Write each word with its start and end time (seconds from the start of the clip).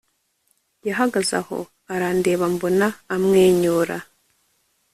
yahagaze 0.87 1.33
aho 1.41 1.57
arandeba 1.93 2.45
mbona 2.53 2.87
amwenyura 3.15 3.97